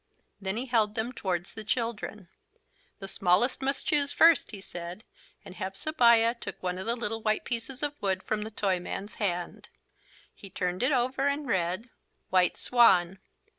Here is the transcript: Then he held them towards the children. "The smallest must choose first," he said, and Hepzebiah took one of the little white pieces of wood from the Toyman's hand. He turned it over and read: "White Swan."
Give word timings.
Then 0.41 0.57
he 0.57 0.65
held 0.65 0.95
them 0.95 1.11
towards 1.11 1.53
the 1.53 1.63
children. 1.63 2.27
"The 2.97 3.07
smallest 3.07 3.61
must 3.61 3.85
choose 3.85 4.11
first," 4.11 4.49
he 4.49 4.59
said, 4.59 5.03
and 5.45 5.53
Hepzebiah 5.53 6.33
took 6.39 6.63
one 6.63 6.79
of 6.79 6.87
the 6.87 6.95
little 6.95 7.21
white 7.21 7.45
pieces 7.45 7.83
of 7.83 8.01
wood 8.01 8.23
from 8.23 8.41
the 8.41 8.49
Toyman's 8.49 9.13
hand. 9.21 9.69
He 10.33 10.49
turned 10.49 10.81
it 10.81 10.91
over 10.91 11.27
and 11.27 11.45
read: 11.45 11.89
"White 12.31 12.57
Swan." 12.57 13.19